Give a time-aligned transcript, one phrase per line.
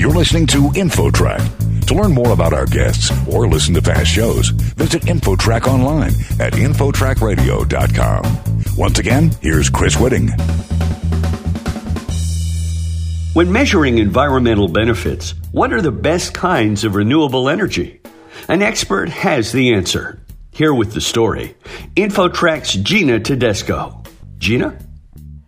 [0.00, 1.86] You're listening to InfoTrack.
[1.88, 6.54] To learn more about our guests or listen to past shows, visit InfoTrack online at
[6.54, 8.54] InfoTrackRadio.com.
[8.78, 10.30] Once again, here's Chris Whitting.
[13.34, 18.00] When measuring environmental benefits, what are the best kinds of renewable energy?
[18.48, 20.18] An expert has the answer.
[20.50, 21.56] Here with the story,
[21.94, 24.02] InfoTrack's Gina Tedesco.
[24.38, 24.78] Gina?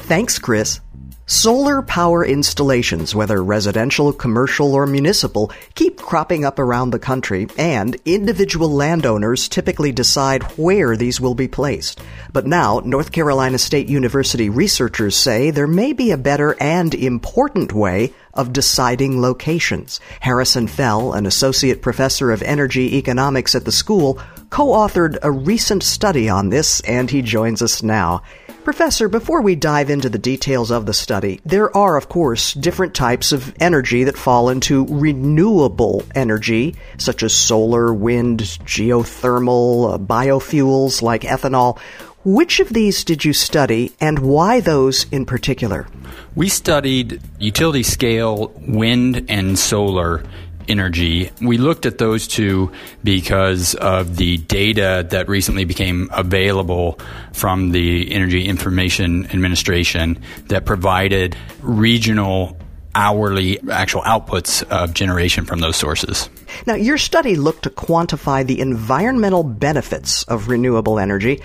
[0.00, 0.80] Thanks, Chris.
[1.26, 7.96] Solar power installations, whether residential, commercial, or municipal, keep cropping up around the country, and
[8.04, 11.98] individual landowners typically decide where these will be placed.
[12.30, 17.72] But now, North Carolina State University researchers say there may be a better and important
[17.72, 20.00] way of deciding locations.
[20.20, 24.20] Harrison Fell, an associate professor of energy economics at the school,
[24.54, 28.22] co-authored a recent study on this, and he joins us now.
[28.62, 32.94] Professor, before we dive into the details of the study, there are, of course, different
[32.94, 41.02] types of energy that fall into renewable energy, such as solar, wind, geothermal, uh, biofuels
[41.02, 41.76] like ethanol.
[42.24, 45.88] Which of these did you study, and why those in particular?
[46.36, 50.22] We studied utility scale wind and solar
[50.68, 51.30] energy.
[51.40, 56.98] We looked at those two because of the data that recently became available
[57.32, 62.58] from the Energy Information Administration that provided regional
[62.94, 66.30] hourly actual outputs of generation from those sources.
[66.66, 71.42] Now, your study looked to quantify the environmental benefits of renewable energy.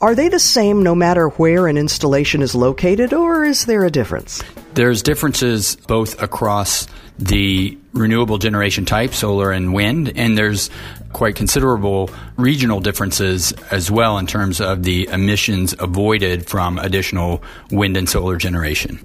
[0.00, 3.90] Are they the same no matter where an installation is located, or is there a
[3.90, 4.42] difference?
[4.74, 6.86] There's differences both across
[7.18, 10.70] the renewable generation type, solar and wind, and there's
[11.12, 17.96] quite considerable regional differences as well in terms of the emissions avoided from additional wind
[17.96, 18.98] and solar generation.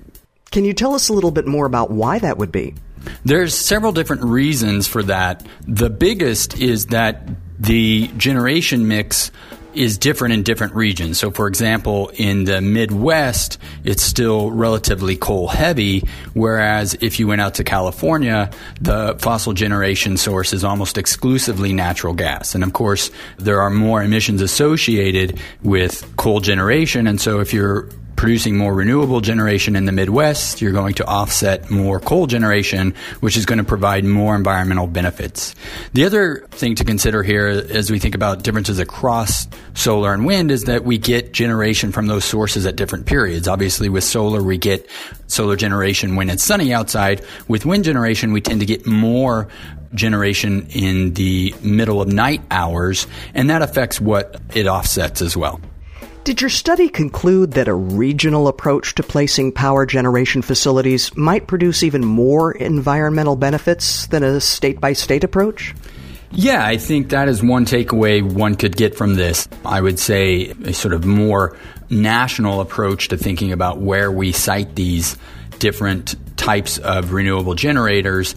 [0.51, 2.73] Can you tell us a little bit more about why that would be?
[3.25, 5.45] There's several different reasons for that.
[5.67, 7.27] The biggest is that
[7.59, 9.31] the generation mix
[9.77, 11.19] is different in different regions.
[11.19, 17.41] So, for example, in the Midwest, it's still relatively coal heavy, whereas if you went
[17.41, 18.49] out to California,
[18.81, 22.55] the fossil generation source is almost exclusively natural gas.
[22.55, 27.07] And of course, there are more emissions associated with coal generation.
[27.07, 31.69] And so, if you're producing more renewable generation in the Midwest, you're going to offset
[31.69, 35.53] more coal generation, which is going to provide more environmental benefits.
[35.93, 40.49] The other thing to consider here as we think about differences across solar and wind
[40.49, 43.47] is that we get generation from those sources at different periods.
[43.47, 44.89] Obviously, with solar, we get
[45.27, 47.23] solar generation when it's sunny outside.
[47.47, 49.47] With wind generation, we tend to get more
[49.93, 53.05] generation in the middle of night hours,
[53.35, 55.61] and that affects what it offsets as well.
[56.27, 61.83] Did your study conclude that a regional approach to placing power generation facilities might produce
[61.83, 65.73] even more environmental benefits than a state by state approach?
[66.31, 69.47] Yeah, I think that is one takeaway one could get from this.
[69.63, 71.55] I would say a sort of more
[71.89, 75.15] national approach to thinking about where we site these
[75.59, 78.35] different types of renewable generators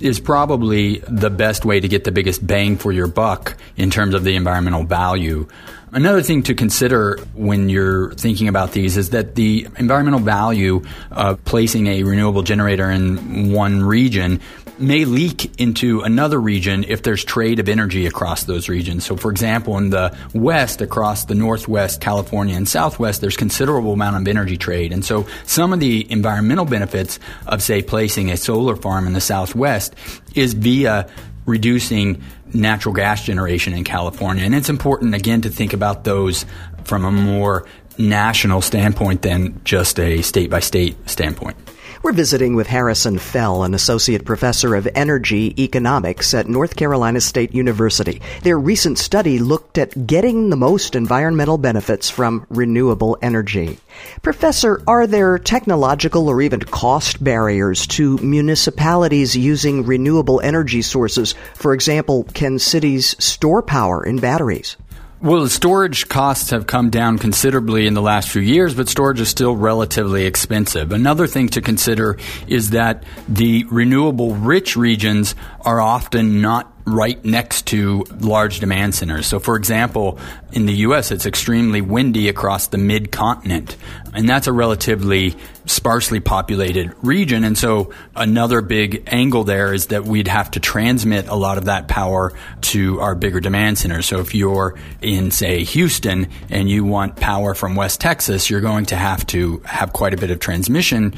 [0.00, 4.14] is probably the best way to get the biggest bang for your buck in terms
[4.14, 5.48] of the environmental value.
[5.94, 11.44] Another thing to consider when you're thinking about these is that the environmental value of
[11.44, 14.40] placing a renewable generator in one region
[14.78, 19.04] may leak into another region if there's trade of energy across those regions.
[19.04, 24.16] So, for example, in the West, across the Northwest, California, and Southwest, there's considerable amount
[24.16, 24.94] of energy trade.
[24.94, 29.20] And so, some of the environmental benefits of, say, placing a solar farm in the
[29.20, 29.94] Southwest
[30.34, 31.06] is via
[31.46, 32.22] reducing
[32.52, 34.44] natural gas generation in California.
[34.44, 36.46] And it's important, again, to think about those
[36.84, 37.66] from a more
[37.98, 41.56] national standpoint than just a state by state standpoint.
[42.02, 47.54] We're visiting with Harrison Fell, an associate professor of energy economics at North Carolina State
[47.54, 48.20] University.
[48.42, 53.78] Their recent study looked at getting the most environmental benefits from renewable energy.
[54.20, 61.36] Professor, are there technological or even cost barriers to municipalities using renewable energy sources?
[61.54, 64.76] For example, can cities store power in batteries?
[65.22, 69.28] Well, storage costs have come down considerably in the last few years, but storage is
[69.28, 70.90] still relatively expensive.
[70.90, 77.66] Another thing to consider is that the renewable rich regions are often not right next
[77.68, 79.26] to large demand centers.
[79.26, 80.18] So, for example,
[80.52, 83.76] in the U.S., it's extremely windy across the mid continent,
[84.12, 87.44] and that's a relatively sparsely populated region.
[87.44, 91.66] And so, another big angle there is that we'd have to transmit a lot of
[91.66, 92.32] that power
[92.62, 94.06] to our bigger demand centers.
[94.06, 98.86] So, if you're in, say, Houston and you want power from West Texas, you're going
[98.86, 101.14] to have to have quite a bit of transmission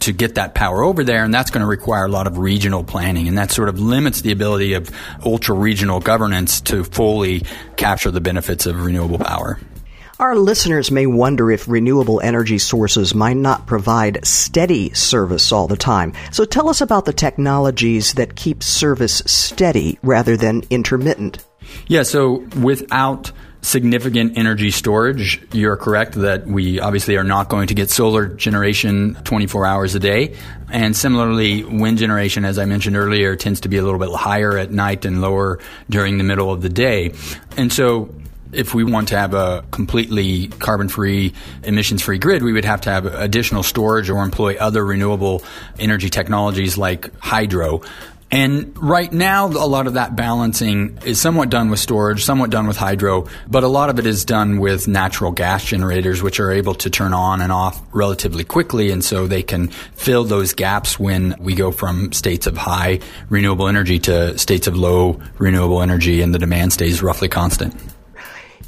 [0.00, 2.84] to get that power over there, and that's going to require a lot of regional
[2.84, 4.90] planning, and that sort of limits the ability of
[5.24, 7.44] ultra regional governance to fully
[7.76, 9.58] capture the benefits of renewable power.
[10.18, 15.76] Our listeners may wonder if renewable energy sources might not provide steady service all the
[15.76, 16.14] time.
[16.32, 21.44] So tell us about the technologies that keep service steady rather than intermittent.
[21.86, 23.30] Yeah, so without
[23.66, 29.16] significant energy storage, you're correct that we obviously are not going to get solar generation
[29.24, 30.36] 24 hours a day.
[30.70, 34.56] And similarly, wind generation, as I mentioned earlier, tends to be a little bit higher
[34.56, 35.58] at night and lower
[35.90, 37.12] during the middle of the day.
[37.56, 38.14] And so
[38.52, 41.34] if we want to have a completely carbon free,
[41.64, 45.42] emissions free grid, we would have to have additional storage or employ other renewable
[45.76, 47.82] energy technologies like hydro.
[48.30, 52.66] And right now, a lot of that balancing is somewhat done with storage, somewhat done
[52.66, 56.50] with hydro, but a lot of it is done with natural gas generators, which are
[56.50, 58.90] able to turn on and off relatively quickly.
[58.90, 63.68] And so they can fill those gaps when we go from states of high renewable
[63.68, 67.74] energy to states of low renewable energy and the demand stays roughly constant.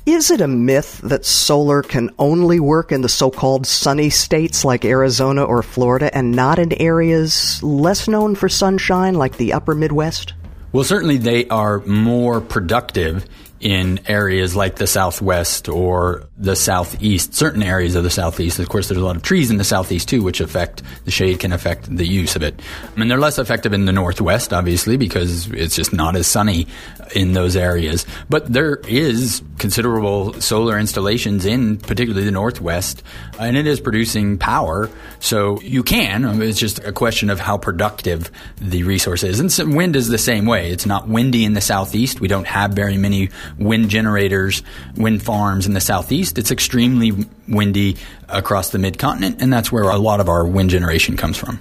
[0.08, 4.64] Is it a myth that solar can only work in the so called sunny states
[4.64, 9.74] like Arizona or Florida and not in areas less known for sunshine like the upper
[9.74, 10.32] Midwest?
[10.72, 13.26] Well, certainly they are more productive
[13.60, 18.58] in areas like the southwest or the southeast, certain areas of the southeast.
[18.58, 21.40] Of course, there's a lot of trees in the southeast too, which affect the shade
[21.40, 22.60] can affect the use of it.
[22.84, 26.66] I mean, they're less effective in the northwest, obviously, because it's just not as sunny
[27.14, 28.06] in those areas.
[28.28, 33.02] But there is considerable solar installations in particularly the northwest,
[33.40, 34.88] and it is producing power.
[35.20, 36.40] So you can.
[36.42, 39.40] It's just a question of how productive the resource is.
[39.40, 40.70] And wind is the same way.
[40.70, 42.20] It's not windy in the southeast.
[42.20, 44.62] We don't have very many wind generators,
[44.96, 46.38] wind farms in the southeast.
[46.38, 47.12] It's extremely
[47.46, 47.96] windy
[48.28, 51.60] across the mid continent, and that's where a lot of our wind generation comes from.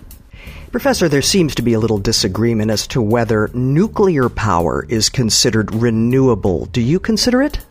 [0.71, 5.73] Professor, there seems to be a little disagreement as to whether nuclear power is considered
[5.73, 6.65] renewable.
[6.65, 7.65] Do you consider it?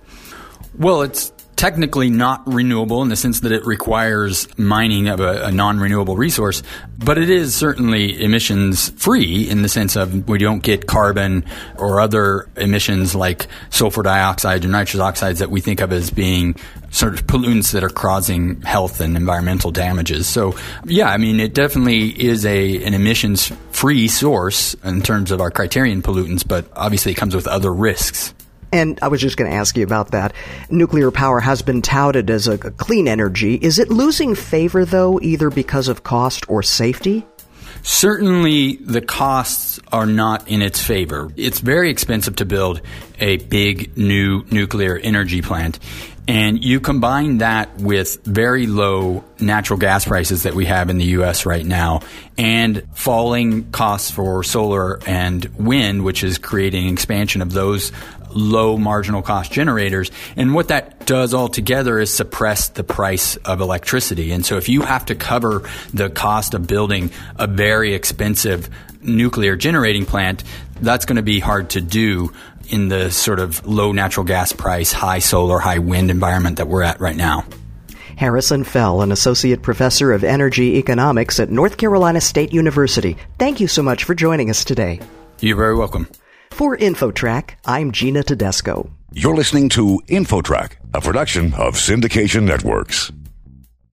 [0.79, 5.50] Well, it's technically not renewable in the sense that it requires mining of a, a
[5.50, 6.62] non renewable resource,
[6.99, 11.44] but it is certainly emissions free in the sense of we don't get carbon
[11.79, 16.55] or other emissions like sulfur dioxide or nitrous oxides that we think of as being
[16.91, 20.26] sort of pollutants that are causing health and environmental damages.
[20.26, 20.55] So,
[20.85, 25.50] yeah, I mean, it definitely is a an emissions free source in terms of our
[25.50, 28.35] criterion pollutants, but obviously it comes with other risks.
[28.73, 30.33] And I was just going to ask you about that.
[30.71, 33.55] Nuclear power has been touted as a, clean energy.
[33.55, 37.25] Is it losing favor, though, either because of cost or safety?
[37.83, 41.31] Certainly, the costs are not in its favor.
[41.37, 42.81] It's very expensive to build
[43.21, 45.79] a big new nuclear energy plant.
[46.28, 51.05] And you combine that with very low natural gas prices that we have in the
[51.05, 51.46] U.S.
[51.46, 52.00] right now
[52.37, 57.93] and falling costs for solar and wind, which is creating expansion of those
[58.31, 60.11] low marginal cost generators.
[60.37, 64.32] And what that does altogether is suppress the price of electricity.
[64.32, 68.69] And so if you have to cover the cost of building a very expensive
[69.00, 70.43] nuclear generating plant,
[70.81, 72.32] that's going to be hard to do
[72.73, 76.83] in the sort of low natural gas price, high solar, high wind environment that we're
[76.83, 77.45] at right now.
[78.17, 83.17] Harrison Fell, an associate professor of energy economics at North Carolina State University.
[83.38, 85.00] Thank you so much for joining us today.
[85.40, 86.09] You're very welcome.
[86.50, 88.90] For InfoTrack, I'm Gina Tedesco.
[89.12, 93.12] You're listening to InfoTrack, a production of Syndication Networks.